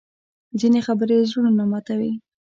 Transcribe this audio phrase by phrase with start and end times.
[0.59, 2.11] ځینې خبرې زړونه ماتوي